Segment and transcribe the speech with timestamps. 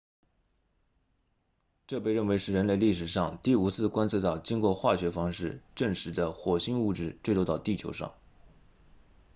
[1.85, 8.11] 这被认为是人类历史上第五次观测到经过化学方式证实的火星物质坠落到地球上